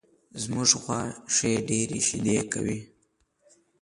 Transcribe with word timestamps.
زمونږ 0.41 0.69
غوا 0.81 1.01
ښې 1.35 1.51
ډېرې 1.69 1.99
شیدې 2.07 2.37
کوي 2.53 2.79